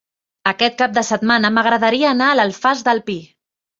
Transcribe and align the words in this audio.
Aquest 0.51 0.77
cap 0.79 0.95
de 0.95 1.03
setmana 1.09 1.51
m'agradaria 1.57 2.09
anar 2.13 2.31
a 2.31 2.39
l'Alfàs 2.41 2.83
del 2.89 3.03
Pi. 3.11 3.19